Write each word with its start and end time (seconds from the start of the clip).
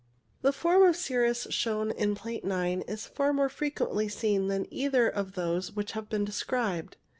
The 0.41 0.51
form 0.51 0.81
of 0.81 0.95
cirrus 0.95 1.45
shown 1.51 1.91
in 1.91 2.15
Plate 2.15 2.43
9 2.43 2.81
is 2.87 3.05
far 3.05 3.31
more 3.33 3.49
frequently 3.49 4.07
seen 4.09 4.47
than 4.47 4.65
either 4.73 5.07
of 5.07 5.33
those 5.33 5.73
which 5.73 5.91
have 5.91 6.09
been 6.09 6.25
described. 6.25 6.97